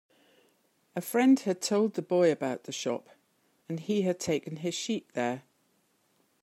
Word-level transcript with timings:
A 0.95 0.99
friend 1.01 1.39
had 1.41 1.61
told 1.61 1.93
the 1.93 2.01
boy 2.01 2.31
about 2.31 2.63
the 2.63 2.71
shop, 2.71 3.09
and 3.69 3.79
he 3.79 4.01
had 4.01 4.19
taken 4.19 4.55
his 4.55 4.73
sheep 4.73 5.11
there. 5.11 5.43